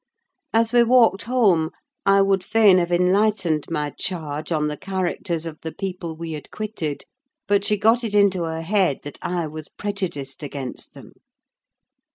[0.51, 1.69] As we walked home,
[2.07, 6.49] I would fain have enlightened my charge on the characters of the people we had
[6.49, 7.03] quitted:
[7.47, 11.13] but she got it into her head that I was prejudiced against them.